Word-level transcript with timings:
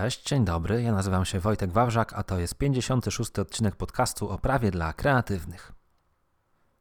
Cześć, 0.00 0.22
dzień 0.22 0.44
dobry. 0.44 0.82
Ja 0.82 0.92
nazywam 0.92 1.24
się 1.24 1.40
Wojtek 1.40 1.72
Wawrzak, 1.72 2.12
a 2.12 2.22
to 2.22 2.38
jest 2.38 2.54
56. 2.54 3.38
odcinek 3.38 3.76
podcastu 3.76 4.30
o 4.30 4.38
prawie 4.38 4.70
dla 4.70 4.92
kreatywnych. 4.92 5.72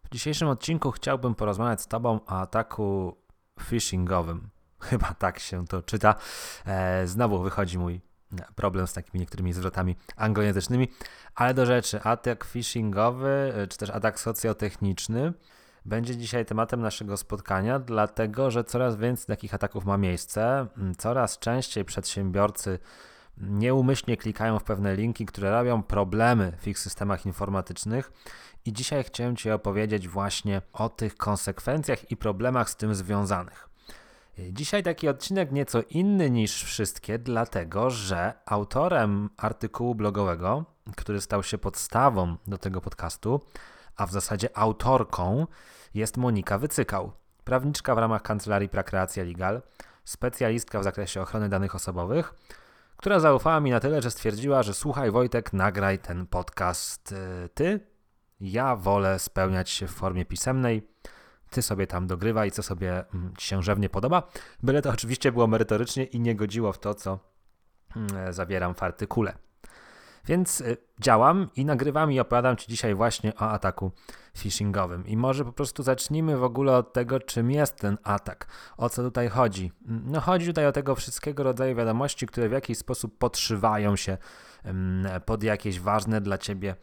W 0.04 0.10
dzisiejszym 0.10 0.48
odcinku 0.48 0.92
chciałbym 0.92 1.36
porozmawiać 1.36 1.82
z 1.82 1.88
Tobą 1.88 2.20
o 2.26 2.30
ataku 2.30 3.18
phishingowym. 3.64 4.50
Chyba 4.90 5.14
tak 5.14 5.40
się 5.40 5.68
to 5.68 5.82
czyta. 5.82 6.16
E, 6.66 7.08
znowu 7.08 7.42
wychodzi 7.42 7.78
mój 7.78 8.02
problem 8.56 8.88
z 8.88 8.94
takimi 8.94 9.20
niektórymi 9.20 9.54
zwrotami 9.54 9.96
anglojęzycznymi, 10.16 10.88
ale 11.36 11.54
do 11.54 11.66
rzeczy. 11.66 12.02
Atak 12.04 12.46
phishingowy, 12.46 13.54
e, 13.56 13.68
czy 13.68 13.78
też 13.78 13.90
atak 13.90 14.20
socjotechniczny 14.20 15.34
będzie 15.86 16.18
dzisiaj 16.18 16.46
tematem 16.46 16.82
naszego 16.82 17.18
spotkania, 17.18 17.80
dlatego 17.80 18.52
że 18.52 18.64
coraz 18.64 18.96
więcej 18.96 19.26
takich 19.26 19.54
ataków 19.54 19.86
ma 19.86 19.98
miejsce. 19.98 20.68
Coraz 20.98 21.40
częściej 21.40 21.86
przedsiębiorcy 21.86 22.80
nieumyślnie 23.38 24.18
klikają 24.18 24.60
w 24.60 24.64
pewne 24.64 24.96
linki, 24.96 25.26
które 25.26 25.52
robią 25.52 25.84
problemy 25.84 26.58
w 26.60 26.68
ich 26.68 26.80
systemach 26.80 27.26
informatycznych. 27.26 28.12
I 28.66 28.74
dzisiaj 28.74 29.04
chciałem 29.04 29.36
Ci 29.36 29.52
opowiedzieć 29.52 30.08
właśnie 30.08 30.62
o 30.74 30.90
tych 30.90 31.18
konsekwencjach 31.18 32.12
i 32.12 32.18
problemach 32.18 32.70
z 32.70 32.76
tym 32.76 32.96
związanych. 32.96 33.70
Dzisiaj 34.38 34.84
taki 34.84 35.08
odcinek 35.08 35.52
nieco 35.52 35.82
inny 35.90 36.30
niż 36.30 36.64
wszystkie, 36.64 37.20
dlatego 37.20 37.90
że 37.90 38.34
autorem 38.46 39.30
artykułu 39.38 39.96
blogowego, 39.96 40.66
który 40.96 41.22
stał 41.22 41.44
się 41.44 41.58
podstawą 41.58 42.36
do 42.48 42.58
tego 42.58 42.82
podcastu, 42.82 43.42
a 43.96 44.06
w 44.06 44.12
zasadzie 44.12 44.58
autorką 44.58 45.48
jest 45.94 46.18
Monika 46.18 46.58
Wycykał, 46.58 47.12
prawniczka 47.44 47.96
w 47.96 47.98
ramach 47.98 48.22
Kancelarii 48.22 48.70
Prakreacja 48.70 49.24
Legal, 49.24 49.62
specjalistka 50.06 50.80
w 50.80 50.84
zakresie 50.84 51.22
ochrony 51.22 51.50
danych 51.50 51.76
osobowych, 51.76 52.34
która 52.98 53.20
zaufała 53.20 53.60
mi 53.60 53.72
na 53.72 53.80
tyle, 53.80 54.02
że 54.02 54.12
stwierdziła, 54.12 54.64
że 54.64 54.74
słuchaj 54.74 55.12
Wojtek, 55.12 55.54
nagraj 55.54 56.00
ten 56.00 56.28
podcast 56.28 57.12
y, 57.12 57.50
ty. 57.54 57.80
Ja 58.40 58.76
wolę 58.76 59.20
spełniać 59.20 59.70
się 59.70 59.88
w 59.88 59.92
formie 59.92 60.26
pisemnej. 60.26 60.88
Ty 61.50 61.62
sobie 61.62 61.88
tam 61.88 62.08
dogrywaj, 62.08 62.52
co 62.52 62.64
sobie 62.64 63.06
mm, 63.14 63.34
się 63.40 63.64
rzewnie 63.64 63.90
podoba. 63.90 64.24
Byle 64.64 64.82
to 64.82 64.90
oczywiście 64.90 65.32
było 65.32 65.48
merytorycznie 65.48 66.04
i 66.04 66.20
nie 66.20 66.36
godziło 66.36 66.74
w 66.74 66.80
to, 66.80 66.94
co 66.94 67.20
mm, 67.96 68.34
zawieram 68.34 68.76
w 68.76 68.84
artykule. 68.84 69.38
Więc 70.26 70.62
y, 70.62 70.78
działam 71.00 71.50
i 71.56 71.66
nagrywam 71.66 72.12
i 72.12 72.20
opowiadam 72.20 72.58
Ci 72.58 72.68
dzisiaj 72.68 72.96
właśnie 72.96 73.36
o 73.36 73.42
ataku 73.42 73.92
phishingowym. 74.38 75.08
I 75.08 75.18
może 75.18 75.46
po 75.46 75.54
prostu 75.54 75.84
zacznijmy 75.84 76.38
w 76.38 76.44
ogóle 76.44 76.78
od 76.78 76.94
tego, 76.94 77.20
czym 77.20 77.52
jest 77.52 77.76
ten 77.76 77.98
atak. 78.04 78.48
O 78.78 78.90
co 78.90 79.04
tutaj 79.04 79.30
chodzi? 79.30 79.72
No 79.86 80.20
chodzi 80.22 80.48
tutaj 80.48 80.68
o 80.68 80.72
tego 80.72 80.96
wszystkiego 80.96 81.44
rodzaju 81.44 81.76
wiadomości, 81.76 82.28
które 82.28 82.50
w 82.50 82.52
jakiś 82.52 82.78
sposób 82.78 83.18
podszywają 83.18 83.96
się 83.96 84.18
pod 85.26 85.44
jakieś 85.44 85.80
ważne 85.80 86.22
dla 86.22 86.38
Ciebie 86.38 86.76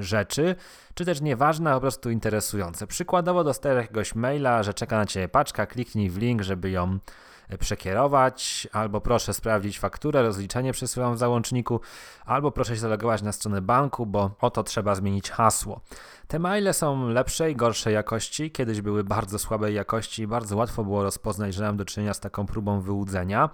rzeczy, 0.00 0.54
czy 0.94 1.04
też 1.04 1.20
nieważne, 1.20 1.70
a 1.70 1.74
po 1.74 1.80
prostu 1.80 2.10
interesujące. 2.10 2.86
Przykładowo 2.86 3.44
dostajesz 3.44 3.82
jakiegoś 3.82 4.14
maila, 4.14 4.62
że 4.62 4.74
czeka 4.74 4.96
na 4.96 5.06
Ciebie 5.06 5.28
paczka, 5.28 5.66
kliknij 5.66 6.10
w 6.10 6.18
link, 6.18 6.42
żeby 6.42 6.70
ją 6.70 6.98
przekierować, 7.58 8.68
albo 8.72 9.00
proszę 9.00 9.34
sprawdzić 9.34 9.78
fakturę, 9.78 10.22
rozliczenie 10.22 10.72
przesyłam 10.72 11.14
w 11.14 11.18
załączniku, 11.18 11.80
albo 12.26 12.52
proszę 12.52 12.74
się 12.74 12.80
zalogować 12.80 13.22
na 13.22 13.32
stronę 13.32 13.62
banku, 13.62 14.06
bo 14.06 14.30
oto 14.40 14.62
trzeba 14.62 14.94
zmienić 14.94 15.30
hasło. 15.30 15.80
Te 16.26 16.38
maile 16.38 16.74
są 16.74 17.08
lepszej, 17.08 17.56
gorszej 17.56 17.94
jakości, 17.94 18.50
kiedyś 18.50 18.80
były 18.80 19.04
bardzo 19.04 19.38
słabej 19.38 19.74
jakości 19.74 20.22
i 20.22 20.26
bardzo 20.26 20.56
łatwo 20.56 20.84
było 20.84 21.02
rozpoznać, 21.02 21.54
że 21.54 21.64
mam 21.64 21.76
do 21.76 21.84
czynienia 21.84 22.14
z 22.14 22.20
taką 22.20 22.46
próbą 22.46 22.80
wyłudzenia. 22.80 23.50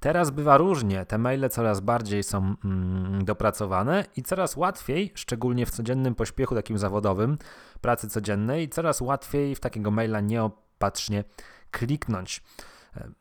Teraz 0.00 0.30
bywa 0.30 0.56
różnie, 0.56 1.06
te 1.06 1.18
maile 1.18 1.50
coraz 1.50 1.80
bardziej 1.80 2.22
są 2.22 2.54
mm, 2.64 3.24
dopracowane 3.24 4.04
i 4.16 4.22
coraz 4.22 4.56
łatwiej, 4.56 5.12
szczególnie 5.14 5.66
w 5.66 5.70
codziennym 5.70 6.14
pośpiechu 6.14 6.54
takim 6.54 6.78
zawodowym, 6.78 7.38
pracy 7.80 8.08
codziennej, 8.08 8.68
coraz 8.68 9.00
łatwiej 9.00 9.54
w 9.54 9.60
takiego 9.60 9.90
maila 9.90 10.20
nieopatrznie 10.20 11.24
kliknąć. 11.70 12.42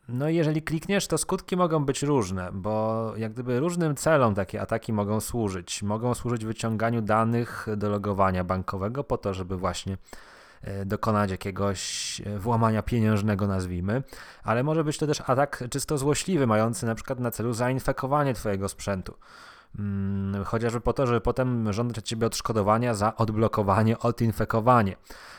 No 0.09 0.29
i 0.29 0.35
jeżeli 0.35 0.61
klikniesz, 0.61 1.07
to 1.07 1.17
skutki 1.17 1.57
mogą 1.57 1.85
być 1.85 2.03
różne, 2.03 2.49
bo 2.53 3.13
jak 3.17 3.33
gdyby 3.33 3.59
różnym 3.59 3.95
celom 3.95 4.35
takie 4.35 4.61
ataki 4.61 4.93
mogą 4.93 5.19
służyć. 5.19 5.83
Mogą 5.83 6.13
służyć 6.13 6.45
wyciąganiu 6.45 7.01
danych 7.01 7.67
do 7.77 7.89
logowania 7.89 8.43
bankowego 8.43 9.03
po 9.03 9.17
to, 9.17 9.33
żeby 9.33 9.57
właśnie 9.57 9.97
e, 10.61 10.85
dokonać 10.85 11.31
jakiegoś 11.31 12.21
e, 12.25 12.39
włamania 12.39 12.83
pieniężnego, 12.83 13.47
nazwijmy, 13.47 14.03
ale 14.43 14.63
może 14.63 14.83
być 14.83 14.97
to 14.97 15.07
też 15.07 15.21
atak 15.25 15.63
czysto 15.69 15.97
złośliwy, 15.97 16.47
mający 16.47 16.85
na 16.85 16.95
przykład 16.95 17.19
na 17.19 17.31
celu 17.31 17.53
zainfekowanie 17.53 18.33
Twojego 18.33 18.69
sprzętu. 18.69 19.13
Mm, 19.79 20.43
chociażby 20.43 20.81
po 20.81 20.93
to, 20.93 21.07
żeby 21.07 21.21
potem 21.21 21.73
żądać 21.73 21.97
od 21.97 22.05
ciebie 22.05 22.27
odszkodowania 22.27 22.93
za 22.93 23.15
odblokowanie, 23.15 23.99
odinfekowanie. 23.99 24.95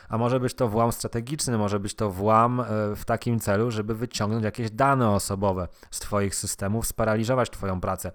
A 0.09 0.17
może 0.17 0.39
być 0.39 0.53
to 0.53 0.67
włam 0.67 0.91
strategiczny, 0.91 1.57
może 1.57 1.79
być 1.79 1.95
to 1.95 2.11
włam 2.11 2.59
e, 2.59 2.65
w 2.95 3.05
takim 3.05 3.39
celu, 3.39 3.71
żeby 3.71 3.95
wyciągnąć 3.95 4.43
jakieś 4.43 4.71
dane 4.71 5.09
osobowe 5.09 5.67
z 5.91 5.99
Twoich 5.99 6.35
systemów, 6.35 6.87
sparaliżować 6.87 7.49
Twoją 7.49 7.81
pracę. 7.81 8.11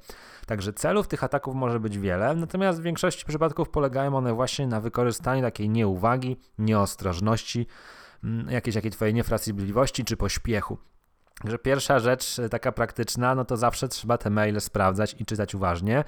Także 0.46 0.72
celów 0.72 1.08
tych 1.08 1.24
ataków 1.24 1.54
może 1.54 1.80
być 1.80 1.98
wiele, 1.98 2.34
natomiast 2.34 2.80
w 2.80 2.82
większości 2.82 3.24
przypadków 3.26 3.68
polegają 3.68 4.16
one 4.16 4.34
właśnie 4.34 4.66
na 4.66 4.80
wykorzystaniu 4.80 5.42
takiej 5.42 5.68
nieuwagi, 5.68 6.36
nieostrożności, 6.58 7.66
mm, 8.24 8.50
jakiejś, 8.50 8.76
jakiej 8.76 8.90
Twojej 8.90 9.14
niefrasobliwości 9.14 10.04
czy 10.04 10.16
pośpiechu. 10.16 10.78
Że 11.44 11.58
pierwsza 11.58 11.98
rzecz 11.98 12.38
e, 12.38 12.48
taka 12.48 12.72
praktyczna, 12.72 13.34
no 13.34 13.44
to 13.44 13.56
zawsze 13.56 13.88
trzeba 13.88 14.18
te 14.18 14.30
maile 14.30 14.60
sprawdzać 14.60 15.16
i 15.18 15.24
czytać 15.24 15.54
uważnie. 15.54 16.04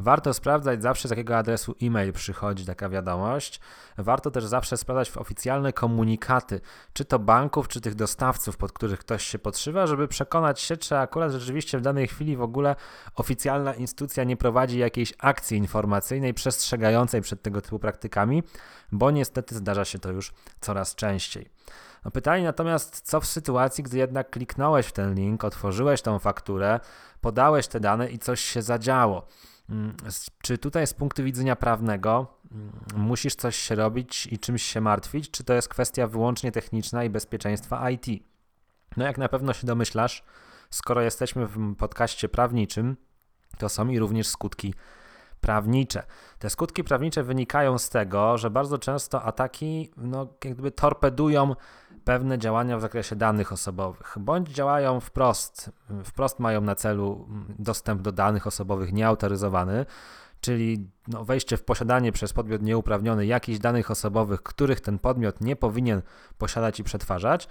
Warto 0.00 0.34
sprawdzać 0.34 0.82
zawsze 0.82 1.08
z 1.08 1.10
jakiego 1.10 1.36
adresu 1.36 1.74
e-mail 1.82 2.12
przychodzi 2.12 2.66
taka 2.66 2.88
wiadomość. 2.88 3.60
Warto 3.98 4.30
też 4.30 4.44
zawsze 4.44 4.76
sprawdzać 4.76 5.10
w 5.10 5.16
oficjalne 5.16 5.72
komunikaty, 5.72 6.60
czy 6.92 7.04
to 7.04 7.18
banków, 7.18 7.68
czy 7.68 7.80
tych 7.80 7.94
dostawców, 7.94 8.56
pod 8.56 8.72
których 8.72 9.00
ktoś 9.00 9.24
się 9.24 9.38
podszywa, 9.38 9.86
żeby 9.86 10.08
przekonać 10.08 10.60
się, 10.60 10.76
czy 10.76 10.98
akurat 10.98 11.32
rzeczywiście 11.32 11.78
w 11.78 11.80
danej 11.80 12.08
chwili 12.08 12.36
w 12.36 12.42
ogóle 12.42 12.76
oficjalna 13.14 13.74
instytucja 13.74 14.24
nie 14.24 14.36
prowadzi 14.36 14.78
jakiejś 14.78 15.14
akcji 15.18 15.56
informacyjnej 15.58 16.34
przestrzegającej 16.34 17.20
przed 17.20 17.42
tego 17.42 17.60
typu 17.60 17.78
praktykami, 17.78 18.42
bo 18.92 19.10
niestety 19.10 19.54
zdarza 19.54 19.84
się 19.84 19.98
to 19.98 20.10
już 20.10 20.32
coraz 20.60 20.94
częściej. 20.94 21.50
No 22.04 22.10
pytanie 22.10 22.44
natomiast, 22.44 23.00
co 23.00 23.20
w 23.20 23.26
sytuacji, 23.26 23.84
gdy 23.84 23.98
jednak 23.98 24.30
kliknąłeś 24.30 24.86
w 24.86 24.92
ten 24.92 25.14
link, 25.14 25.44
otworzyłeś 25.44 26.02
tą 26.02 26.18
fakturę, 26.18 26.80
podałeś 27.20 27.66
te 27.66 27.80
dane 27.80 28.10
i 28.10 28.18
coś 28.18 28.40
się 28.40 28.62
zadziało? 28.62 29.26
Mm, 29.70 29.96
czy 30.42 30.58
tutaj 30.58 30.86
z 30.86 30.94
punktu 30.94 31.24
widzenia 31.24 31.56
prawnego 31.56 32.26
mm, 32.52 32.72
musisz 32.96 33.34
coś 33.34 33.70
robić 33.70 34.26
i 34.26 34.38
czymś 34.38 34.62
się 34.62 34.80
martwić, 34.80 35.30
czy 35.30 35.44
to 35.44 35.54
jest 35.54 35.68
kwestia 35.68 36.06
wyłącznie 36.06 36.52
techniczna 36.52 37.04
i 37.04 37.10
bezpieczeństwa 37.10 37.90
IT? 37.90 38.06
No 38.96 39.04
jak 39.04 39.18
na 39.18 39.28
pewno 39.28 39.52
się 39.52 39.66
domyślasz, 39.66 40.24
skoro 40.70 41.02
jesteśmy 41.02 41.46
w 41.46 41.76
podcaście 41.76 42.28
prawniczym, 42.28 42.96
to 43.58 43.68
są 43.68 43.88
i 43.88 43.98
również 43.98 44.28
skutki 44.28 44.74
prawnicze. 45.40 46.02
Te 46.38 46.50
skutki 46.50 46.84
prawnicze 46.84 47.22
wynikają 47.22 47.78
z 47.78 47.88
tego, 47.88 48.38
że 48.38 48.50
bardzo 48.50 48.78
często 48.78 49.22
ataki 49.22 49.90
no, 49.96 50.28
jakby 50.44 50.70
torpedują 50.70 51.54
pewne 52.04 52.38
działania 52.38 52.78
w 52.78 52.80
zakresie 52.80 53.16
danych 53.16 53.52
osobowych, 53.52 54.16
bądź 54.20 54.48
działają 54.48 55.00
wprost, 55.00 55.70
wprost 56.04 56.40
mają 56.40 56.60
na 56.60 56.74
celu 56.74 57.28
dostęp 57.58 58.02
do 58.02 58.12
danych 58.12 58.46
osobowych 58.46 58.92
nieautoryzowany, 58.92 59.86
czyli 60.40 60.90
no, 61.08 61.24
wejście 61.24 61.56
w 61.56 61.64
posiadanie 61.64 62.12
przez 62.12 62.32
podmiot 62.32 62.62
nieuprawniony 62.62 63.26
jakichś 63.26 63.58
danych 63.58 63.90
osobowych, 63.90 64.42
których 64.42 64.80
ten 64.80 64.98
podmiot 64.98 65.40
nie 65.40 65.56
powinien 65.56 66.02
posiadać 66.38 66.80
i 66.80 66.84
przetwarzać, 66.84 67.48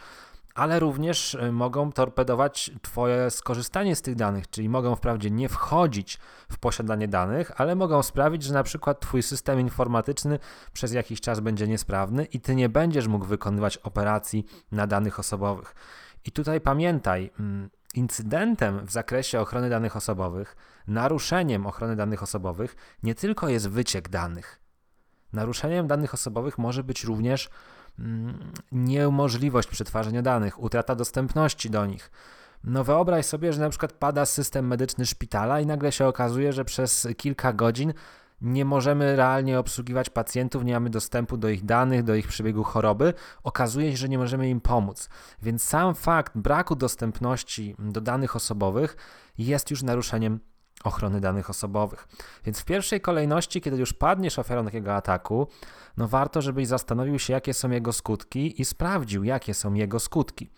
ale 0.55 0.79
również 0.79 1.33
y, 1.33 1.51
mogą 1.51 1.91
torpedować 1.91 2.71
Twoje 2.81 3.31
skorzystanie 3.31 3.95
z 3.95 4.01
tych 4.01 4.15
danych, 4.15 4.49
czyli 4.49 4.69
mogą 4.69 4.95
wprawdzie 4.95 5.31
nie 5.31 5.49
wchodzić 5.49 6.19
w 6.51 6.57
posiadanie 6.57 7.07
danych, 7.07 7.51
ale 7.61 7.75
mogą 7.75 8.03
sprawić, 8.03 8.43
że 8.43 8.53
na 8.53 8.63
przykład 8.63 8.99
Twój 8.99 9.23
system 9.23 9.59
informatyczny 9.59 10.39
przez 10.73 10.93
jakiś 10.93 11.21
czas 11.21 11.39
będzie 11.39 11.67
niesprawny 11.67 12.25
i 12.25 12.39
Ty 12.39 12.55
nie 12.55 12.69
będziesz 12.69 13.07
mógł 13.07 13.25
wykonywać 13.25 13.77
operacji 13.77 14.45
na 14.71 14.87
danych 14.87 15.19
osobowych. 15.19 15.75
I 16.25 16.31
tutaj 16.31 16.61
pamiętaj, 16.61 17.31
mm, 17.39 17.69
incydentem 17.93 18.85
w 18.85 18.91
zakresie 18.91 19.39
ochrony 19.39 19.69
danych 19.69 19.95
osobowych, 19.95 20.55
naruszeniem 20.87 21.65
ochrony 21.65 21.95
danych 21.95 22.23
osobowych 22.23 22.75
nie 23.03 23.15
tylko 23.15 23.49
jest 23.49 23.69
wyciek 23.69 24.09
danych. 24.09 24.59
Naruszeniem 25.33 25.87
danych 25.87 26.13
osobowych 26.13 26.57
może 26.57 26.83
być 26.83 27.03
również 27.03 27.49
niemożliwość 28.71 29.67
przetwarzania 29.67 30.21
danych, 30.21 30.63
utrata 30.63 30.95
dostępności 30.95 31.69
do 31.69 31.85
nich. 31.85 32.11
No 32.63 32.83
wyobraź 32.83 33.25
sobie, 33.25 33.53
że 33.53 33.61
na 33.61 33.69
przykład 33.69 33.93
pada 33.93 34.25
system 34.25 34.67
medyczny 34.67 35.05
szpitala 35.05 35.59
i 35.59 35.65
nagle 35.65 35.91
się 35.91 36.07
okazuje, 36.07 36.53
że 36.53 36.65
przez 36.65 37.07
kilka 37.17 37.53
godzin 37.53 37.93
nie 38.41 38.65
możemy 38.65 39.15
realnie 39.15 39.59
obsługiwać 39.59 40.09
pacjentów, 40.09 40.63
nie 40.63 40.73
mamy 40.73 40.89
dostępu 40.89 41.37
do 41.37 41.49
ich 41.49 41.65
danych, 41.65 42.03
do 42.03 42.15
ich 42.15 42.27
przebiegu 42.27 42.63
choroby, 42.63 43.13
okazuje 43.43 43.91
się, 43.91 43.97
że 43.97 44.09
nie 44.09 44.17
możemy 44.17 44.49
im 44.49 44.61
pomóc. 44.61 45.09
Więc 45.41 45.63
sam 45.63 45.95
fakt 45.95 46.37
braku 46.37 46.75
dostępności 46.75 47.75
do 47.79 48.01
danych 48.01 48.35
osobowych 48.35 48.97
jest 49.37 49.71
już 49.71 49.83
naruszeniem 49.83 50.39
ochrony 50.83 51.21
danych 51.21 51.49
osobowych. 51.49 52.07
Więc 52.45 52.59
w 52.59 52.65
pierwszej 52.65 53.01
kolejności, 53.01 53.61
kiedy 53.61 53.77
już 53.77 53.93
padniesz 53.93 54.39
ofiarą 54.39 54.65
takiego 54.65 54.95
ataku, 54.95 55.47
no 55.97 56.07
warto, 56.07 56.41
żebyś 56.41 56.67
zastanowił 56.67 57.19
się, 57.19 57.33
jakie 57.33 57.53
są 57.53 57.69
jego 57.69 57.93
skutki 57.93 58.61
i 58.61 58.65
sprawdził, 58.65 59.23
jakie 59.23 59.53
są 59.53 59.73
jego 59.73 59.99
skutki. 59.99 60.49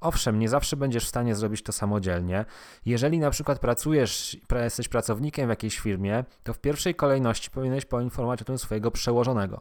Owszem, 0.00 0.38
nie 0.38 0.48
zawsze 0.48 0.76
będziesz 0.76 1.04
w 1.04 1.08
stanie 1.08 1.34
zrobić 1.34 1.62
to 1.62 1.72
samodzielnie. 1.72 2.44
Jeżeli 2.86 3.18
na 3.18 3.30
przykład 3.30 3.58
pracujesz, 3.58 4.36
jesteś 4.62 4.88
pracownikiem 4.88 5.46
w 5.46 5.50
jakiejś 5.50 5.78
firmie, 5.78 6.24
to 6.42 6.54
w 6.54 6.58
pierwszej 6.58 6.94
kolejności 6.94 7.50
powinieneś 7.50 7.84
poinformować 7.84 8.42
o 8.42 8.44
tym 8.44 8.58
swojego 8.58 8.90
przełożonego. 8.90 9.60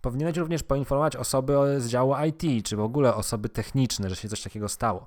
Powinieneś 0.00 0.36
również 0.36 0.62
poinformować 0.62 1.16
osoby 1.16 1.54
z 1.78 1.88
działu 1.88 2.14
IT, 2.28 2.66
czy 2.66 2.76
w 2.76 2.80
ogóle 2.80 3.14
osoby 3.14 3.48
techniczne, 3.48 4.10
że 4.10 4.16
się 4.16 4.28
coś 4.28 4.42
takiego 4.42 4.68
stało. 4.68 5.06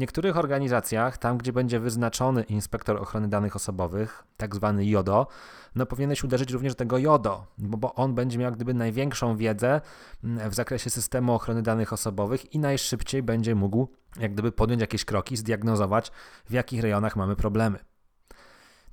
Niektórych 0.00 0.36
organizacjach, 0.36 1.18
tam 1.18 1.38
gdzie 1.38 1.52
będzie 1.52 1.80
wyznaczony 1.80 2.42
inspektor 2.42 2.96
ochrony 2.96 3.28
danych 3.28 3.56
osobowych, 3.56 4.24
tak 4.36 4.54
zwany 4.54 4.86
JODO, 4.86 5.26
no 5.74 5.86
powinieneś 5.86 6.24
uderzyć 6.24 6.50
również 6.50 6.74
tego 6.74 6.98
JODO, 6.98 7.46
bo, 7.58 7.76
bo 7.76 7.94
on 7.94 8.14
będzie 8.14 8.38
miał 8.38 8.52
gdyby 8.52 8.74
największą 8.74 9.36
wiedzę 9.36 9.80
mm, 10.24 10.50
w 10.50 10.54
zakresie 10.54 10.90
systemu 10.90 11.34
ochrony 11.34 11.62
danych 11.62 11.92
osobowych 11.92 12.54
i 12.54 12.58
najszybciej 12.58 13.22
będzie 13.22 13.54
mógł 13.54 13.88
jak 14.20 14.32
gdyby 14.32 14.52
podjąć 14.52 14.80
jakieś 14.80 15.04
kroki, 15.04 15.36
zdiagnozować 15.36 16.12
w 16.44 16.52
jakich 16.52 16.82
rejonach 16.82 17.16
mamy 17.16 17.36
problemy. 17.36 17.78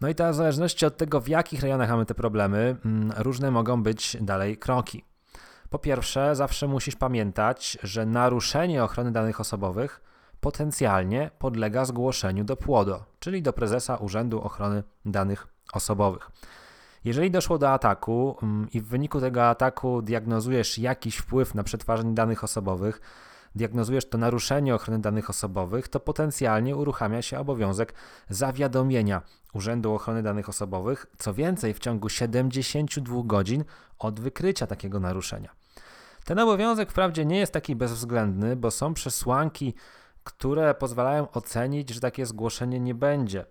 No 0.01 0.09
i 0.09 0.15
teraz 0.15 0.35
w 0.35 0.37
zależności 0.37 0.85
od 0.85 0.97
tego, 0.97 1.21
w 1.21 1.27
jakich 1.27 1.61
rejonach 1.61 1.89
mamy 1.89 2.05
te 2.05 2.15
problemy, 2.15 2.75
mm, 2.85 3.11
różne 3.17 3.51
mogą 3.51 3.83
być 3.83 4.17
dalej 4.21 4.57
kroki. 4.57 5.05
Po 5.69 5.79
pierwsze, 5.79 6.35
zawsze 6.35 6.67
musisz 6.67 6.95
pamiętać, 6.95 7.77
że 7.83 8.05
naruszenie 8.05 8.83
ochrony 8.83 9.11
danych 9.11 9.39
osobowych 9.39 10.06
potencjalnie 10.41 11.31
podlega 11.39 11.85
zgłoszeniu 11.85 12.43
do 12.43 12.57
PłoDO, 12.57 13.05
czyli 13.19 13.41
do 13.41 13.53
prezesa 13.53 13.95
Urzędu 13.95 14.41
Ochrony 14.41 14.83
Danych 15.05 15.47
Osobowych. 15.73 16.31
Jeżeli 17.05 17.31
doszło 17.31 17.57
do 17.57 17.69
ataku 17.69 18.37
mm, 18.43 18.67
i 18.73 18.81
w 18.81 18.87
wyniku 18.87 19.21
tego 19.21 19.49
ataku 19.49 20.01
diagnozujesz 20.01 20.77
jakiś 20.77 21.17
wpływ 21.17 21.55
na 21.55 21.63
przetwarzanie 21.63 22.13
danych 22.13 22.43
osobowych, 22.43 23.01
diagnozujesz 23.55 24.09
to 24.09 24.17
naruszenie 24.17 24.75
ochrony 24.75 25.01
danych 25.01 25.29
osobowych, 25.29 25.87
to 25.87 25.99
potencjalnie 25.99 26.75
uruchamia 26.75 27.21
się 27.21 27.39
obowiązek 27.39 27.93
zawiadomienia 28.29 29.21
Urzędu 29.53 29.93
Ochrony 29.93 30.23
Danych 30.23 30.49
Osobowych, 30.49 31.05
co 31.17 31.33
więcej 31.33 31.73
w 31.73 31.79
ciągu 31.79 32.09
72 32.09 33.21
godzin 33.25 33.63
od 33.99 34.19
wykrycia 34.19 34.67
takiego 34.67 34.99
naruszenia. 34.99 35.49
Ten 36.25 36.39
obowiązek 36.39 36.91
wprawdzie 36.91 37.25
nie 37.25 37.39
jest 37.39 37.53
taki 37.53 37.75
bezwzględny, 37.75 38.55
bo 38.55 38.71
są 38.71 38.93
przesłanki, 38.93 39.73
które 40.27 40.73
pozwalają 40.73 41.31
ocenić, 41.31 41.89
że 41.89 41.99
takie 41.99 42.25
zgłoszenie 42.25 42.79
nie 42.79 42.95
będzie 42.95 43.45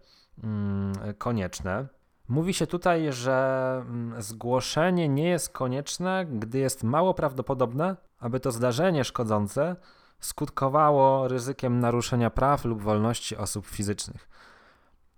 mm, 0.45 0.93
konieczne. 1.19 1.87
Mówi 2.29 2.55
się 2.55 2.67
tutaj, 2.67 3.13
że 3.13 3.77
mm, 3.81 4.23
zgłoszenie 4.23 5.09
nie 5.09 5.29
jest 5.29 5.49
konieczne, 5.49 6.27
gdy 6.27 6.59
jest 6.59 6.85
mało 6.85 7.15
prawdopodobne, 7.15 7.97
aby 8.19 8.41
to 8.41 8.53
zdarzenie 8.53 9.05
szkodzące 9.05 9.77
skutkowało 10.21 11.29
ryzykiem 11.29 11.81
naruszenia 11.81 12.31
praw 12.31 12.65
lub 12.65 12.83
wolności 12.83 13.37
osób 13.37 13.67
fizycznych. 13.67 14.29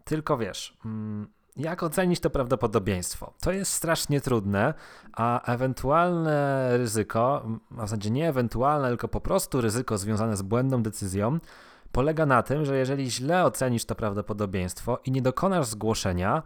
Tylko 0.05 0.37
wiesz, 0.37 0.78
mm, 0.84 1.28
jak 1.58 1.82
ocenić 1.82 2.20
to 2.20 2.31
prawdopodobieństwo? 2.31 3.32
To 3.40 3.52
jest 3.52 3.72
strasznie 3.72 4.20
trudne, 4.20 4.75
a 5.12 5.52
ewentualne 5.52 6.69
ryzyko, 6.78 7.46
a 7.70 7.75
w 7.75 7.81
zasadzie 7.81 8.10
nie 8.10 8.28
ewentualne, 8.28 8.88
tylko 8.88 9.08
po 9.08 9.20
prostu 9.20 9.60
ryzyko 9.60 9.99
związane 9.99 10.37
z 10.37 10.43
błędną 10.43 10.82
decyzją, 10.82 11.38
polega 11.93 12.26
na 12.26 12.43
tym, 12.43 12.64
że 12.64 12.78
jeżeli 12.78 13.10
źle 13.10 13.44
ocenisz 13.44 13.84
to 13.84 13.94
prawdopodobieństwo 13.94 14.99
i 15.05 15.12
nie 15.12 15.22
dokonasz 15.22 15.66
zgłoszenia, 15.66 16.43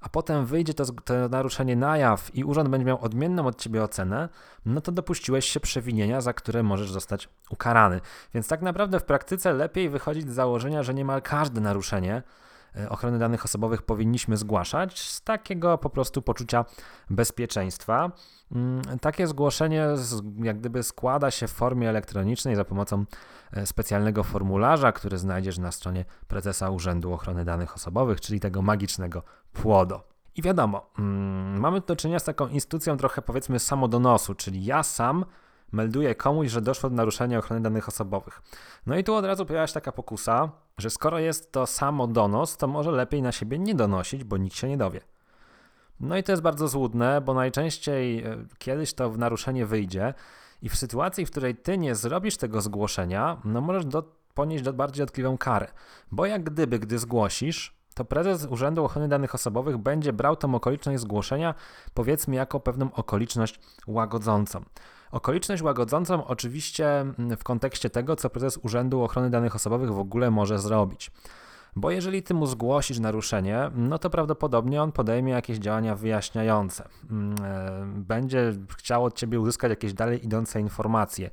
a 0.00 0.08
potem 0.08 0.46
wyjdzie 0.46 0.74
to, 0.74 0.84
to, 0.84 1.28
naruszenie 1.28 1.76
na 1.76 1.96
jaw 1.96 2.34
i 2.34 2.44
urząd 2.44 2.68
będzie 2.68 2.86
miał 2.86 3.04
odmienną 3.04 3.46
od 3.46 3.58
ciebie 3.58 3.82
ocenę, 3.82 4.28
no 4.66 4.80
to 4.80 4.92
dopuściłeś 4.92 5.44
się 5.44 5.60
przewinienia, 5.60 6.20
za 6.20 6.32
które 6.32 6.62
możesz 6.62 6.90
zostać 6.90 7.28
ukarany. 7.50 8.00
Więc 8.34 8.48
tak 8.48 8.62
naprawdę 8.62 9.00
w 9.00 9.04
praktyce 9.04 9.52
lepiej 9.52 9.88
wychodzić 9.88 10.30
z 10.30 10.34
założenia, 10.34 10.82
że 10.82 10.94
niemal 10.94 11.22
każde 11.22 11.60
naruszenie 11.60 12.22
ochrony 12.88 13.18
danych 13.18 13.44
osobowych 13.44 13.82
powinniśmy 13.82 14.36
zgłaszać 14.36 15.00
z 15.00 15.22
takiego 15.22 15.78
po 15.78 15.90
prostu 15.90 16.22
poczucia 16.22 16.64
bezpieczeństwa. 17.10 18.10
Mm, 18.52 18.82
takie 19.00 19.26
zgłoszenie 19.26 19.86
jak 20.42 20.58
gdyby 20.58 20.82
składa 20.82 21.30
się 21.30 21.48
w 21.48 21.52
formie 21.52 21.88
elektronicznej 21.88 22.56
za 22.56 22.64
pomocą 22.64 23.04
e, 23.52 23.66
specjalnego 23.66 24.24
formularza, 24.24 24.92
który 24.92 25.18
znajdziesz 25.18 25.58
na 25.58 25.72
stronie 25.72 26.04
prezesa 26.28 26.70
Urzędu 26.70 27.12
Ochrony 27.12 27.44
Danych 27.44 27.74
Osobowych, 27.74 28.20
czyli 28.20 28.40
tego 28.40 28.62
magicznego 28.62 29.22
płodo. 29.52 30.10
I 30.36 30.42
wiadomo, 30.42 30.90
mm, 30.98 31.60
mamy 31.60 31.80
do 31.80 31.96
czynienia 31.96 32.18
z 32.18 32.24
taką 32.24 32.48
instytucją 32.48 32.96
trochę 32.96 33.22
powiedzmy 33.22 33.58
samodonosu, 33.58 34.34
czyli 34.34 34.64
ja 34.64 34.82
sam 34.82 35.24
melduje 35.72 36.14
komuś, 36.14 36.50
że 36.50 36.60
doszło 36.60 36.90
do 36.90 36.96
naruszenia 36.96 37.38
ochrony 37.38 37.62
danych 37.62 37.88
osobowych. 37.88 38.42
No 38.86 38.96
i 38.96 39.04
tu 39.04 39.14
od 39.14 39.24
razu 39.24 39.46
pojawia 39.46 39.66
się 39.66 39.74
taka 39.74 39.92
pokusa, 39.92 40.50
że 40.78 40.90
skoro 40.90 41.18
jest 41.18 41.52
to 41.52 41.66
samo 41.66 42.06
donos, 42.06 42.56
to 42.56 42.66
może 42.66 42.90
lepiej 42.90 43.22
na 43.22 43.32
siebie 43.32 43.58
nie 43.58 43.74
donosić, 43.74 44.24
bo 44.24 44.36
nikt 44.36 44.56
się 44.56 44.68
nie 44.68 44.76
dowie. 44.76 45.00
No 46.00 46.16
i 46.16 46.22
to 46.22 46.32
jest 46.32 46.42
bardzo 46.42 46.68
złudne, 46.68 47.20
bo 47.20 47.34
najczęściej 47.34 48.24
e, 48.24 48.44
kiedyś 48.58 48.94
to 48.94 49.10
w 49.10 49.18
naruszenie 49.18 49.66
wyjdzie 49.66 50.14
i 50.62 50.68
w 50.68 50.76
sytuacji, 50.76 51.26
w 51.26 51.30
której 51.30 51.56
ty 51.56 51.78
nie 51.78 51.94
zrobisz 51.94 52.36
tego 52.36 52.60
zgłoszenia, 52.60 53.40
no 53.44 53.60
możesz 53.60 53.84
do, 53.84 54.02
ponieść 54.34 54.64
do 54.64 54.72
bardziej 54.72 55.06
dotkliwą 55.06 55.38
karę. 55.38 55.66
Bo 56.12 56.26
jak 56.26 56.44
gdyby, 56.44 56.78
gdy 56.78 56.98
zgłosisz, 56.98 57.80
to 57.94 58.04
prezes 58.04 58.46
Urzędu 58.46 58.84
Ochrony 58.84 59.08
Danych 59.08 59.34
Osobowych 59.34 59.78
będzie 59.78 60.12
brał 60.12 60.36
tą 60.36 60.54
okoliczność 60.54 61.00
zgłoszenia, 61.00 61.54
powiedzmy, 61.94 62.36
jako 62.36 62.60
pewną 62.60 62.92
okoliczność 62.92 63.60
łagodzącą. 63.86 64.64
Okoliczność 65.10 65.62
łagodzącą 65.62 66.26
oczywiście 66.26 67.00
mm, 67.00 67.36
w 67.36 67.44
kontekście 67.44 67.90
tego, 67.90 68.16
co 68.16 68.30
prezes 68.30 68.58
Urzędu 68.62 69.02
Ochrony 69.02 69.30
Danych 69.30 69.54
Osobowych 69.54 69.92
w 69.92 69.98
ogóle 69.98 70.30
może 70.30 70.58
zrobić. 70.58 71.10
Bo 71.76 71.90
jeżeli 71.90 72.22
ty 72.22 72.34
mu 72.34 72.46
zgłosisz 72.46 72.98
naruszenie, 72.98 73.70
no 73.74 73.98
to 73.98 74.10
prawdopodobnie 74.10 74.82
on 74.82 74.92
podejmie 74.92 75.32
jakieś 75.32 75.58
działania 75.58 75.96
wyjaśniające. 75.96 76.88
Mm, 77.10 77.34
e, 77.44 78.00
będzie 78.00 78.52
chciał 78.76 79.04
od 79.04 79.14
ciebie 79.14 79.40
uzyskać 79.40 79.70
jakieś 79.70 79.92
dalej 79.92 80.24
idące 80.24 80.60
informacje. 80.60 81.30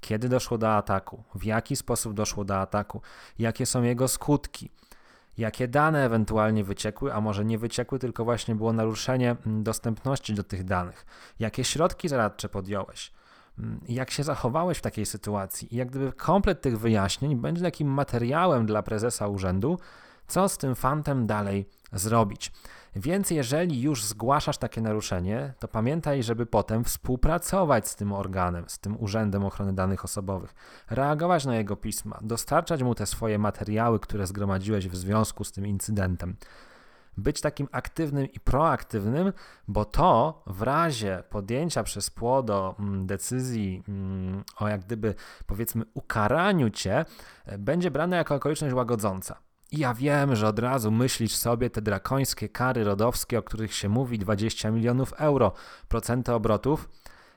Kiedy 0.00 0.28
doszło 0.28 0.58
do 0.58 0.76
ataku? 0.76 1.22
W 1.34 1.44
jaki 1.44 1.76
sposób 1.76 2.14
doszło 2.14 2.44
do 2.44 2.60
ataku? 2.60 3.00
Jakie 3.38 3.66
są 3.66 3.82
jego 3.82 4.08
skutki? 4.08 4.70
Jakie 5.38 5.68
dane 5.68 6.04
ewentualnie 6.04 6.64
wyciekły, 6.64 7.14
a 7.14 7.20
może 7.20 7.44
nie 7.44 7.58
wyciekły, 7.58 7.98
tylko 7.98 8.24
właśnie 8.24 8.54
było 8.54 8.72
naruszenie 8.72 9.36
mm, 9.46 9.62
dostępności 9.62 10.34
do 10.34 10.44
tych 10.44 10.64
danych? 10.64 11.06
Jakie 11.38 11.64
środki 11.64 12.08
zaradcze 12.08 12.48
podjąłeś? 12.48 13.17
Mm, 13.58 13.80
jak 13.88 14.10
się 14.10 14.22
zachowałeś 14.22 14.78
w 14.78 14.82
takiej 14.82 15.06
sytuacji. 15.06 15.74
I 15.74 15.76
jak 15.76 15.90
gdyby 15.90 16.12
komplet 16.12 16.60
tych 16.60 16.78
wyjaśnień 16.78 17.36
będzie 17.36 17.62
takim 17.62 17.88
materiałem 17.88 18.66
dla 18.66 18.82
prezesa 18.82 19.28
urzędu, 19.28 19.78
co 20.28 20.48
z 20.48 20.58
tym 20.58 20.74
fantem 20.74 21.26
dalej 21.26 21.68
zrobić. 21.92 22.52
Więc 22.96 23.30
jeżeli 23.30 23.82
już 23.82 24.04
zgłaszasz 24.04 24.58
takie 24.58 24.80
naruszenie, 24.80 25.54
to 25.58 25.68
pamiętaj, 25.68 26.22
żeby 26.22 26.46
potem 26.46 26.84
współpracować 26.84 27.88
z 27.88 27.96
tym 27.96 28.12
organem, 28.12 28.64
z 28.68 28.78
tym 28.78 29.02
Urzędem 29.02 29.44
Ochrony 29.44 29.72
Danych 29.72 30.04
Osobowych, 30.04 30.54
reagować 30.90 31.44
na 31.44 31.56
jego 31.56 31.76
pisma, 31.76 32.18
dostarczać 32.22 32.82
mu 32.82 32.94
te 32.94 33.06
swoje 33.06 33.38
materiały, 33.38 34.00
które 34.00 34.26
zgromadziłeś 34.26 34.88
w 34.88 34.96
związku 34.96 35.44
z 35.44 35.52
tym 35.52 35.66
incydentem 35.66 36.36
być 37.18 37.40
takim 37.40 37.68
aktywnym 37.72 38.32
i 38.32 38.40
proaktywnym, 38.40 39.32
bo 39.68 39.84
to 39.84 40.42
w 40.46 40.62
razie 40.62 41.22
podjęcia 41.30 41.82
przez 41.82 42.10
płodo 42.10 42.74
mm, 42.78 43.06
decyzji 43.06 43.82
mm, 43.88 44.44
o 44.56 44.68
jak 44.68 44.84
gdyby 44.84 45.14
powiedzmy 45.46 45.84
ukaraniu 45.94 46.70
cię, 46.70 47.04
e, 47.46 47.58
będzie 47.58 47.90
brane 47.90 48.16
jako 48.16 48.34
okoliczność 48.34 48.74
łagodząca. 48.74 49.38
I 49.72 49.78
ja 49.78 49.94
wiem, 49.94 50.36
że 50.36 50.48
od 50.48 50.58
razu 50.58 50.90
myślisz 50.90 51.36
sobie 51.36 51.70
te 51.70 51.82
drakońskie 51.82 52.48
kary 52.48 52.84
rodowskie, 52.84 53.38
o 53.38 53.42
których 53.42 53.74
się 53.74 53.88
mówi, 53.88 54.18
20 54.18 54.70
milionów 54.70 55.12
euro, 55.12 55.52
procenty 55.88 56.32
obrotów, 56.32 56.88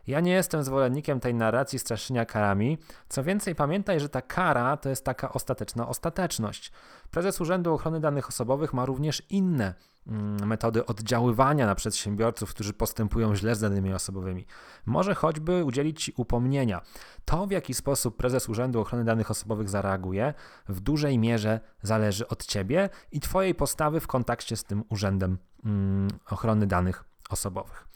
ja 0.08 0.20
nie 0.20 0.32
jestem 0.32 0.64
zwolennikiem 0.64 1.20
tej 1.20 1.34
narracji 1.34 1.80
straszenia 1.80 2.26
karami. 2.26 2.78
Co 3.10 3.24
więcej, 3.24 3.56
pamiętaj, 3.56 4.00
że 4.00 4.10
ta 4.10 4.22
kara 4.22 4.78
to 4.78 4.90
jest 4.90 5.06
taka 5.06 5.34
ostateczna 5.34 5.88
ostateczność. 5.88 6.72
Prezes 7.12 7.42
Urzędu 7.42 7.74
Ochrony 7.74 8.00
Danych 8.00 8.28
Osobowych 8.28 8.74
ma 8.74 8.86
również 8.86 9.24
inne 9.30 9.74
mm, 10.08 10.48
metody 10.48 10.86
oddziaływania 10.86 11.66
na 11.66 11.76
przedsiębiorców, 11.76 12.50
którzy 12.50 12.74
postępują 12.74 13.36
źle 13.36 13.56
z 13.56 13.60
danymi 13.60 13.94
osobowymi. 13.94 14.46
Może 14.86 15.16
choćby 15.16 15.64
udzielić 15.64 16.04
ci 16.04 16.14
upomnienia. 16.18 16.82
To, 17.26 17.48
w 17.48 17.52
jaki 17.52 17.74
sposób 17.74 18.18
prezes 18.18 18.50
Urzędu 18.50 18.80
Ochrony 18.80 19.04
Danych 19.04 19.32
Osobowych 19.32 19.70
zareaguje, 19.70 20.34
w 20.70 20.80
dużej 20.80 21.20
mierze 21.20 21.60
zależy 21.82 22.28
od 22.28 22.46
ciebie 22.46 22.90
i 23.12 23.20
twojej 23.20 23.56
postawy 23.56 24.00
w 24.00 24.08
kontakcie 24.08 24.58
z 24.58 24.64
tym 24.64 24.84
Urzędem 24.90 25.38
mm, 25.66 26.08
Ochrony 26.30 26.68
Danych 26.68 27.04
Osobowych. 27.30 27.88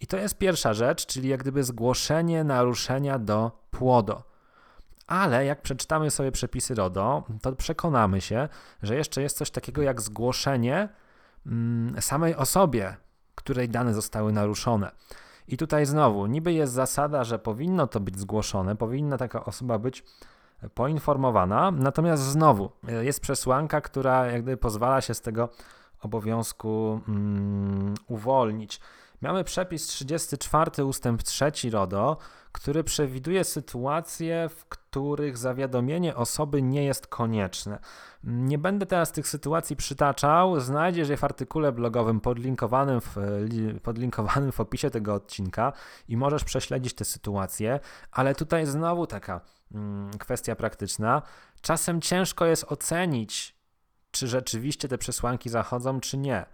I 0.00 0.06
to 0.06 0.16
jest 0.16 0.38
pierwsza 0.38 0.74
rzecz, 0.74 1.06
czyli 1.06 1.28
jak 1.28 1.40
gdyby 1.40 1.64
zgłoszenie 1.64 2.44
naruszenia 2.44 3.18
do 3.18 3.50
płodo. 3.70 4.22
Ale 5.06 5.44
jak 5.44 5.62
przeczytamy 5.62 6.10
sobie 6.10 6.32
przepisy 6.32 6.74
RODO, 6.74 7.24
to 7.42 7.52
przekonamy 7.52 8.20
się, 8.20 8.48
że 8.82 8.94
jeszcze 8.96 9.22
jest 9.22 9.36
coś 9.36 9.50
takiego 9.50 9.82
jak 9.82 10.00
zgłoszenie 10.00 10.88
mm, 11.46 12.02
samej 12.02 12.34
osobie, 12.36 12.96
której 13.34 13.68
dane 13.68 13.94
zostały 13.94 14.32
naruszone. 14.32 14.90
I 15.48 15.56
tutaj 15.56 15.86
znowu, 15.86 16.26
niby 16.26 16.52
jest 16.52 16.72
zasada, 16.72 17.24
że 17.24 17.38
powinno 17.38 17.86
to 17.86 18.00
być 18.00 18.18
zgłoszone, 18.18 18.76
powinna 18.76 19.18
taka 19.18 19.44
osoba 19.44 19.78
być 19.78 20.04
poinformowana, 20.74 21.70
natomiast 21.70 22.22
znowu 22.22 22.70
e, 22.88 23.04
jest 23.04 23.20
przesłanka, 23.20 23.80
która 23.80 24.26
jak 24.26 24.42
gdyby 24.42 24.56
pozwala 24.56 25.00
się 25.00 25.14
z 25.14 25.20
tego 25.20 25.48
obowiązku 26.00 27.00
mm, 27.08 27.94
uwolnić. 28.06 28.80
Mamy 29.20 29.44
przepis 29.44 29.86
34 29.86 30.84
ustęp 30.84 31.22
3 31.22 31.52
RODO, 31.70 32.16
który 32.52 32.84
przewiduje 32.84 33.44
sytuacje, 33.44 34.48
w 34.48 34.64
których 34.64 35.38
zawiadomienie 35.38 36.16
osoby 36.16 36.62
nie 36.62 36.84
jest 36.84 37.06
konieczne. 37.06 37.78
Nie 38.24 38.58
będę 38.58 38.86
teraz 38.86 39.12
tych 39.12 39.28
sytuacji 39.28 39.76
przytaczał, 39.76 40.60
znajdziesz 40.60 41.08
je 41.08 41.16
w 41.16 41.24
artykule 41.24 41.72
blogowym 41.72 42.20
podlinkowanym 42.20 43.00
w, 43.00 43.16
podlinkowanym 43.82 44.52
w 44.52 44.60
opisie 44.60 44.90
tego 44.90 45.14
odcinka 45.14 45.72
i 46.08 46.16
możesz 46.16 46.44
prześledzić 46.44 46.94
te 46.94 47.04
sytuacje, 47.04 47.80
ale 48.12 48.34
tutaj 48.34 48.66
znowu 48.66 49.06
taka 49.06 49.40
mm, 49.74 50.10
kwestia 50.18 50.56
praktyczna. 50.56 51.22
Czasem 51.60 52.00
ciężko 52.00 52.46
jest 52.46 52.64
ocenić, 52.72 53.56
czy 54.10 54.28
rzeczywiście 54.28 54.88
te 54.88 54.98
przesłanki 54.98 55.50
zachodzą, 55.50 56.00
czy 56.00 56.18
nie 56.18 56.46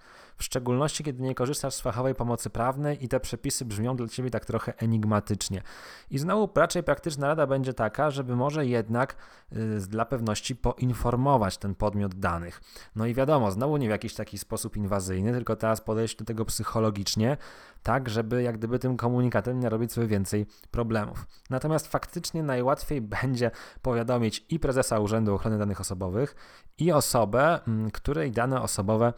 w 0.42 0.44
szczególności 0.44 1.04
kiedy 1.04 1.22
nie 1.22 1.34
korzystasz 1.34 1.74
z 1.74 1.80
fachowej 1.80 2.14
pomocy 2.14 2.50
prawnej 2.50 3.04
i 3.04 3.08
te 3.08 3.20
przepisy 3.20 3.64
brzmią 3.64 3.96
dla 3.96 4.08
ciebie 4.08 4.30
tak 4.30 4.44
trochę 4.44 4.78
enigmatycznie. 4.78 5.62
I 6.10 6.18
znowu 6.18 6.50
raczej 6.54 6.82
praktyczna 6.82 7.26
rada 7.26 7.46
będzie 7.46 7.74
taka, 7.74 8.10
żeby 8.10 8.36
może 8.36 8.66
jednak 8.66 9.16
y, 9.52 9.80
dla 9.88 10.04
pewności 10.04 10.56
poinformować 10.56 11.58
ten 11.58 11.74
podmiot 11.74 12.14
danych. 12.14 12.60
No 12.96 13.06
i 13.06 13.14
wiadomo, 13.14 13.50
znowu 13.50 13.76
nie 13.76 13.86
w 13.86 13.90
jakiś 13.90 14.14
taki 14.14 14.38
sposób 14.38 14.76
inwazyjny, 14.76 15.32
tylko 15.32 15.56
teraz 15.56 15.80
podejść 15.80 16.16
do 16.16 16.24
tego 16.24 16.44
psychologicznie, 16.44 17.36
tak 17.82 18.08
żeby 18.08 18.42
jak 18.42 18.58
gdyby 18.58 18.78
tym 18.78 18.96
komunikatem 18.96 19.60
nie 19.60 19.68
robić 19.68 19.92
sobie 19.92 20.06
więcej 20.06 20.46
problemów. 20.70 21.26
Natomiast 21.50 21.88
faktycznie 21.88 22.42
najłatwiej 22.42 23.00
będzie 23.22 23.50
powiadomić 23.82 24.46
i 24.48 24.58
prezesa 24.58 24.98
Urzędu 24.98 25.34
Ochrony 25.34 25.58
Danych 25.58 25.80
Osobowych, 25.80 26.36
i 26.78 26.92
osobę, 26.92 27.60
której 27.92 28.30
dane 28.30 28.62
osobowe 28.62 29.12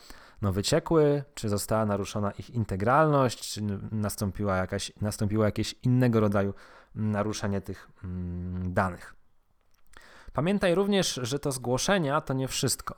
no, 0.44 0.52
wyciekły, 0.52 1.24
czy 1.34 1.48
została 1.48 1.86
naruszona 1.86 2.30
ich 2.30 2.50
integralność, 2.50 3.52
czy 3.52 3.62
nastąpiła 3.92 4.56
jakaś, 4.56 4.92
nastąpiło 5.00 5.44
jakieś 5.44 5.74
innego 5.82 6.20
rodzaju 6.20 6.54
naruszenie 6.94 7.60
tych 7.60 7.88
mm, 8.04 8.74
danych. 8.74 9.14
Pamiętaj 10.32 10.74
również, 10.74 11.20
że 11.22 11.38
to 11.38 11.52
zgłoszenia 11.52 12.20
to 12.20 12.34
nie 12.34 12.48
wszystko. 12.48 12.94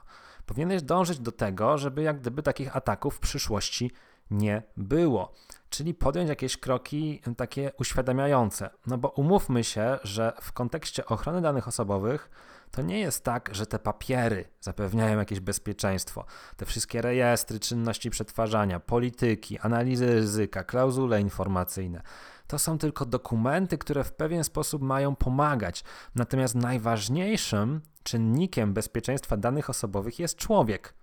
Powinieneś 0.47 0.83
dążyć 0.83 1.19
do 1.19 1.33
tego, 1.33 1.79
żeby 1.79 2.03
jak 2.03 2.21
gdyby 2.21 2.43
takich 2.43 2.76
ataków 2.76 3.15
w 3.17 3.21
przyszłości 3.21 3.91
nie 4.31 4.62
było. 4.76 5.33
Czyli 5.71 5.95
podjąć 5.95 6.29
jakieś 6.29 6.57
kroki 6.57 7.23
takie 7.37 7.73
uświadamiające. 7.79 8.71
No 8.87 8.99
bo 8.99 9.09
umówmy 9.09 9.65
się, 9.65 9.99
że 10.03 10.33
w 10.41 10.53
kontekście 10.53 11.07
ochrony 11.07 11.41
danych 11.41 11.69
osobowych 11.69 12.31
to 12.76 12.83
nie 12.83 13.00
jest 13.00 13.25
tak, 13.25 13.50
że 13.52 13.66
te 13.66 13.78
papiery 13.78 14.45
zapewniają 14.61 15.18
jakieś 15.18 15.40
bezpieczeństwo. 15.40 16.25
Te 16.56 16.66
wszystkie 16.66 17.02
rejestry, 17.02 17.61
czynności 17.61 18.11
przetwarzania, 18.11 18.80
polityki, 18.80 19.59
analizy 19.59 20.06
ryzyka, 20.06 20.64
klauzule 20.64 21.21
informacyjne. 21.21 22.02
To 22.47 22.59
są 22.59 22.78
tylko 22.78 23.06
dokumenty, 23.06 23.78
które 23.78 24.04
w 24.04 24.12
pewien 24.12 24.45
sposób 24.45 24.83
mają 24.83 25.16
pomagać. 25.16 25.85
Natomiast 26.14 26.54
najważniejszym 26.54 27.80
czynnikiem 28.02 28.75
bezpieczeństwa 28.75 29.37
danych 29.37 29.71
osobowych 29.71 30.18
jest 30.18 30.37
człowiek. 30.37 30.95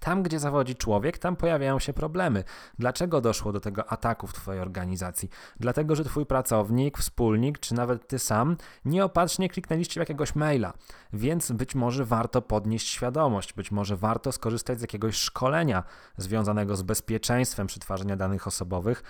Tam, 0.00 0.22
gdzie 0.22 0.38
zawodzi 0.38 0.74
człowiek, 0.74 1.18
tam 1.18 1.36
pojawiają 1.36 1.78
się 1.78 1.92
problemy. 1.92 2.44
Dlaczego 2.78 3.20
doszło 3.20 3.52
do 3.52 3.60
tego 3.60 3.92
ataku 3.92 4.26
w 4.26 4.32
Twojej 4.32 4.62
organizacji? 4.62 5.28
Dlatego, 5.60 5.96
że 5.96 6.04
Twój 6.04 6.26
pracownik, 6.26 6.98
wspólnik, 6.98 7.58
czy 7.58 7.74
nawet 7.74 8.08
Ty 8.08 8.18
sam 8.18 8.56
nieopatrznie 8.84 9.48
kliknęliście 9.48 10.00
w 10.00 10.02
jakiegoś 10.02 10.34
maila. 10.34 10.72
Więc 11.12 11.52
być 11.52 11.74
może 11.74 12.04
warto 12.04 12.42
podnieść 12.42 12.88
świadomość, 12.88 13.52
być 13.52 13.70
może 13.70 13.96
warto 13.96 14.32
skorzystać 14.32 14.78
z 14.78 14.82
jakiegoś 14.82 15.16
szkolenia 15.16 15.82
związanego 16.16 16.76
z 16.76 16.82
bezpieczeństwem 16.82 17.66
przetwarzania 17.66 18.16
danych 18.16 18.46
osobowych, 18.46 19.02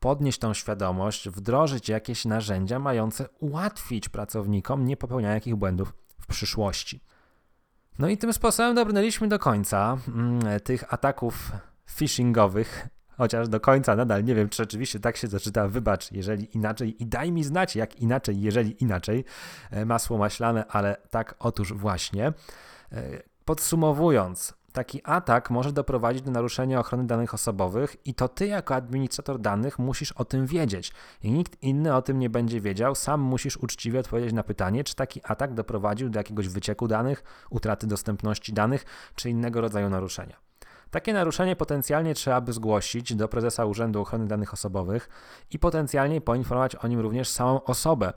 podnieść 0.00 0.38
tą 0.38 0.54
świadomość, 0.54 1.28
wdrożyć 1.28 1.88
jakieś 1.88 2.24
narzędzia 2.24 2.78
mające 2.78 3.28
ułatwić 3.40 4.08
pracownikom 4.08 4.84
nie 4.84 4.96
popełnianie 4.96 5.34
jakich 5.34 5.56
błędów 5.56 5.94
w 6.20 6.26
przyszłości. 6.26 7.00
No 8.02 8.08
i 8.08 8.16
tym 8.16 8.32
sposobem 8.32 8.74
dobrnęliśmy 8.74 9.28
do 9.28 9.38
końca 9.38 9.98
mm, 10.08 10.60
tych 10.60 10.94
ataków 10.94 11.52
phishingowych. 11.86 12.88
Chociaż 13.16 13.48
do 13.48 13.60
końca 13.60 13.96
nadal 13.96 14.24
nie 14.24 14.34
wiem, 14.34 14.48
czy 14.48 14.62
rzeczywiście 14.62 15.00
tak 15.00 15.16
się 15.16 15.28
zaczyta. 15.28 15.68
Wybacz, 15.68 16.12
jeżeli 16.12 16.56
inaczej 16.56 17.02
i 17.02 17.06
daj 17.06 17.32
mi 17.32 17.44
znać, 17.44 17.76
jak 17.76 17.96
inaczej, 17.96 18.40
jeżeli 18.40 18.82
inaczej. 18.82 19.24
E, 19.70 19.84
masło 19.84 20.18
maślane, 20.18 20.64
ale 20.68 20.96
tak 21.10 21.34
otóż 21.38 21.72
właśnie. 21.72 22.26
E, 22.26 22.32
podsumowując, 23.44 24.54
Taki 24.72 25.00
atak 25.04 25.50
może 25.50 25.72
doprowadzić 25.72 26.22
do 26.22 26.30
naruszenia 26.30 26.80
ochrony 26.80 27.06
danych 27.06 27.34
osobowych 27.34 27.96
i 28.06 28.14
to 28.14 28.28
ty 28.28 28.46
jako 28.46 28.74
administrator 28.74 29.38
danych 29.38 29.78
musisz 29.78 30.12
o 30.12 30.24
tym 30.24 30.46
wiedzieć. 30.46 30.92
I 31.22 31.30
nikt 31.32 31.62
inny 31.62 31.94
o 31.94 32.02
tym 32.02 32.18
nie 32.18 32.30
będzie 32.30 32.60
wiedział, 32.60 32.94
sam 32.94 33.20
musisz 33.20 33.56
uczciwie 33.56 34.00
odpowiedzieć 34.00 34.32
na 34.32 34.42
pytanie, 34.42 34.84
czy 34.84 34.94
taki 34.94 35.20
atak 35.24 35.54
doprowadził 35.54 36.08
do 36.08 36.20
jakiegoś 36.20 36.48
wycieku 36.48 36.88
danych, 36.88 37.24
utraty 37.50 37.86
dostępności 37.86 38.52
danych, 38.52 38.84
czy 39.14 39.30
innego 39.30 39.60
rodzaju 39.60 39.88
naruszenia. 39.88 40.36
Takie 40.90 41.12
naruszenie 41.12 41.56
potencjalnie 41.56 42.14
trzeba 42.14 42.40
by 42.40 42.52
zgłosić 42.52 43.14
do 43.14 43.28
prezesa 43.28 43.64
Urzędu 43.64 44.00
Ochrony 44.00 44.26
Danych 44.26 44.52
Osobowych 44.52 45.08
i 45.50 45.58
potencjalnie 45.58 46.20
poinformować 46.20 46.76
o 46.76 46.88
nim 46.88 47.00
również 47.00 47.28
samą 47.28 47.64
osobę, 47.64 48.12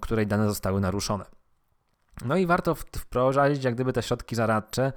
której 0.00 0.26
dane 0.26 0.48
zostały 0.48 0.80
naruszone. 0.80 1.24
No 2.24 2.36
i 2.36 2.46
warto 2.46 2.74
wprowadzić 2.74 3.64
jak 3.64 3.74
gdyby 3.74 3.92
te 3.92 4.02
środki 4.02 4.36
zaradcze, 4.36 4.92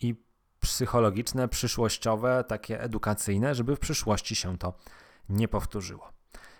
i 0.00 0.14
psychologiczne, 0.60 1.48
przyszłościowe, 1.48 2.44
takie 2.48 2.80
edukacyjne, 2.80 3.54
żeby 3.54 3.76
w 3.76 3.80
przyszłości 3.80 4.36
się 4.36 4.58
to 4.58 4.72
nie 5.28 5.48
powtórzyło. 5.48 6.12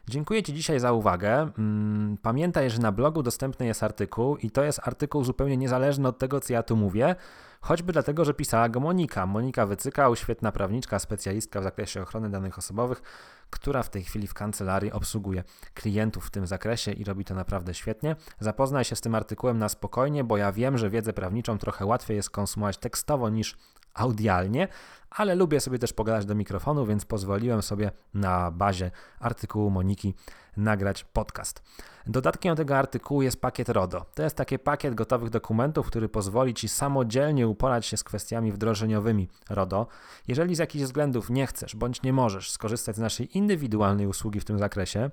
Dziękuję 0.09 0.43
Ci 0.43 0.55
dzisiaj 0.55 0.81
za 0.81 0.93
uwagę. 0.93 1.51
Mm, 1.59 2.17
pamiętaj, 2.23 2.71
że 2.71 2.79
na 2.79 2.93
blogu 2.93 3.23
dostępny 3.23 3.67
jest 3.67 3.83
artykuł 3.83 4.37
i 4.37 4.51
to 4.51 4.63
jest 4.65 4.81
artykuł 4.85 5.25
zupełnie 5.25 5.57
niezależny 5.57 6.09
od 6.09 6.19
tego, 6.19 6.41
co 6.41 6.53
ja 6.53 6.63
tu 6.63 6.77
mówię, 6.77 7.17
choćby 7.61 7.93
dlatego, 7.93 8.25
że 8.25 8.35
pisała 8.35 8.69
go 8.69 8.81
Monika. 8.81 9.27
Monika 9.27 9.67
Wycykał, 9.67 10.17
świetna 10.17 10.53
prawniczka, 10.53 10.99
specjalistka 10.99 11.61
w 11.61 11.65
zakresie 11.65 12.03
ochrony 12.03 12.31
danych 12.31 12.59
osobowych, 12.59 13.03
która 13.51 13.83
w 13.83 13.91
tej 13.91 14.05
chwili 14.05 14.27
w 14.27 14.35
kancelarii 14.35 14.93
obsługuje 14.93 15.45
klientów 15.75 16.27
w 16.27 16.31
tym 16.31 16.47
zakresie 16.47 16.93
i 16.93 17.05
robi 17.05 17.25
to 17.25 17.35
naprawdę 17.35 17.75
świetnie. 17.75 18.17
Zapoznaj 18.41 18.85
się 18.85 18.97
z 18.97 19.01
tym 19.01 19.15
artykułem 19.15 19.59
na 19.59 19.69
spokojnie, 19.69 20.25
bo 20.25 20.37
ja 20.37 20.53
wiem, 20.53 20.79
że 20.79 20.91
wiedzę 20.91 21.13
prawniczą 21.13 21.59
trochę 21.59 21.87
łatwiej 21.87 22.17
jest 22.17 22.31
konsumować 22.31 22.79
tekstowo 22.79 23.29
niż 23.29 23.57
audialnie, 23.95 24.69
ale 25.11 25.35
lubię 25.35 25.61
sobie 25.61 25.79
też 25.79 25.93
pogadać 25.93 26.27
do 26.27 26.35
mikrofonu, 26.35 26.87
więc 26.87 27.05
pozwoliłem 27.05 27.63
sobie 27.63 27.91
na 28.15 28.51
bazie 28.51 28.91
artykułu 29.21 29.71
Moniki 29.71 30.15
nagrać 30.57 31.05
podcast. 31.05 31.63
Dodatkiem 32.07 32.55
do 32.55 32.57
tego 32.57 32.77
artykułu 32.77 33.23
jest 33.23 33.41
pakiet 33.41 33.69
RODO. 33.69 34.05
To 34.15 34.23
jest 34.23 34.37
taki 34.37 34.59
pakiet 34.59 34.95
gotowych 34.95 35.31
dokumentów, 35.31 35.87
który 35.87 36.09
pozwoli 36.09 36.55
Ci 36.55 36.69
samodzielnie 36.69 37.49
uporać 37.49 37.87
się 37.87 37.97
z 37.97 38.05
kwestiami 38.05 38.53
wdrożeniowymi 38.53 39.29
RODO. 39.51 39.87
Jeżeli 40.29 40.55
z 40.55 40.59
jakichś 40.59 40.85
względów 40.85 41.31
nie 41.31 41.47
chcesz 41.47 41.77
bądź 41.77 42.03
nie 42.03 42.13
możesz 42.13 42.51
skorzystać 42.51 42.97
z 42.97 42.99
naszej 42.99 43.39
indywidualnej 43.39 44.07
usługi 44.07 44.41
w 44.41 44.45
tym 44.45 44.59
zakresie, 44.59 45.11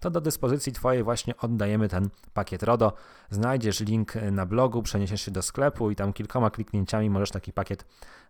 to 0.00 0.10
do 0.10 0.20
dyspozycji 0.20 0.72
Twojej 0.72 1.02
właśnie 1.02 1.36
oddajemy 1.36 1.88
ten 1.88 2.08
pakiet 2.34 2.62
RODO. 2.62 2.92
Znajdziesz 3.30 3.80
link 3.80 4.14
na 4.14 4.46
blogu, 4.46 4.82
przeniesiesz 4.82 5.22
się 5.22 5.30
do 5.30 5.42
sklepu 5.42 5.90
i 5.90 5.96
tam 5.96 6.12
kilkoma 6.12 6.50
kliknięciami 6.50 7.10
możesz 7.10 7.30
taki 7.30 7.52
pakiet 7.52 7.84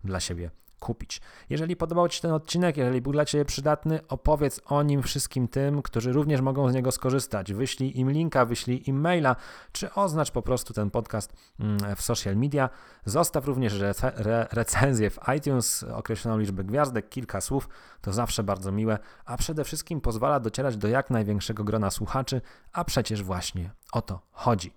dla 0.04 0.20
siebie 0.20 0.50
kupić. 0.80 1.20
Jeżeli 1.50 1.76
podobał 1.76 2.08
Ci 2.08 2.16
się 2.16 2.22
ten 2.22 2.32
odcinek, 2.32 2.76
jeżeli 2.76 3.00
był 3.00 3.12
dla 3.12 3.24
Ciebie 3.24 3.44
przydatny, 3.44 4.00
opowiedz 4.08 4.60
o 4.66 4.82
nim 4.82 5.02
wszystkim 5.02 5.48
tym, 5.48 5.82
którzy 5.82 6.12
również 6.12 6.40
mogą 6.40 6.70
z 6.70 6.74
niego 6.74 6.92
skorzystać. 6.92 7.52
Wyślij 7.52 7.98
im 7.98 8.10
linka, 8.10 8.44
wyślij 8.44 8.82
im 8.86 9.00
maila, 9.00 9.36
czy 9.72 9.94
oznacz 9.94 10.30
po 10.30 10.42
prostu 10.42 10.74
ten 10.74 10.90
podcast 10.90 11.32
mm, 11.60 11.96
w 11.96 12.02
social 12.02 12.36
media. 12.36 12.70
Zostaw 13.04 13.46
również 13.46 13.80
rece 13.80 14.16
re 14.16 14.46
recenzję 14.52 15.10
w 15.10 15.18
iTunes, 15.36 15.82
określoną 15.82 16.38
liczbę 16.38 16.64
gwiazdek, 16.64 17.08
kilka 17.08 17.40
słów, 17.40 17.68
to 18.00 18.12
zawsze 18.12 18.42
bardzo 18.42 18.72
miłe, 18.72 18.98
a 19.24 19.36
przede 19.36 19.64
wszystkim 19.64 20.00
pozwala 20.00 20.40
docierać 20.40 20.76
do 20.76 20.88
jak 20.88 21.10
największego 21.10 21.64
grona 21.64 21.90
słuchaczy, 21.90 22.40
a 22.72 22.84
przecież 22.84 23.22
właśnie 23.22 23.70
o 23.92 24.02
to 24.02 24.20
chodzi. 24.32 24.72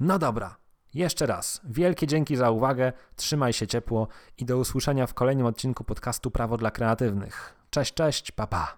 No 0.00 0.18
dobra, 0.18 0.56
jeszcze 0.96 1.26
raz, 1.26 1.60
wielkie 1.64 2.06
dzięki 2.06 2.36
za 2.36 2.50
uwagę, 2.50 2.92
trzymaj 3.16 3.52
się 3.52 3.66
ciepło 3.66 4.08
i 4.38 4.44
do 4.44 4.58
usłyszenia 4.58 5.06
w 5.06 5.14
kolejnym 5.14 5.46
odcinku 5.46 5.84
podcastu 5.84 6.30
Prawo 6.30 6.56
dla 6.56 6.70
Kreatywnych. 6.70 7.54
Cześć, 7.70 7.94
cześć, 7.94 8.32
papa. 8.32 8.56
Pa. 8.56 8.74